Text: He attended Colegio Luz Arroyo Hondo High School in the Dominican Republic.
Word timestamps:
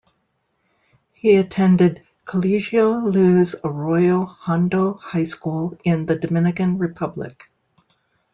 He 1.13 1.35
attended 1.35 2.01
Colegio 2.25 3.03
Luz 3.13 3.53
Arroyo 3.63 4.25
Hondo 4.25 4.93
High 4.95 5.25
School 5.25 5.77
in 5.83 6.07
the 6.07 6.17
Dominican 6.17 6.79
Republic. 6.79 7.51